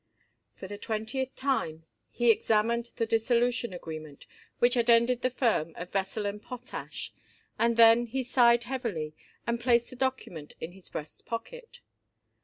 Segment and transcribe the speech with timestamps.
[0.55, 4.25] For the twentieth time he examined the dissolution agreement
[4.57, 7.13] which had ended the firm of Vesell & Potash,
[7.59, 9.13] and then he sighed heavily
[9.45, 11.81] and placed the document in his breast pocket.